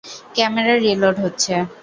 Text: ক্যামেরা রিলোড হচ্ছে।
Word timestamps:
ক্যামেরা 0.35 0.73
রিলোড 0.77 1.15
হচ্ছে। 1.23 1.53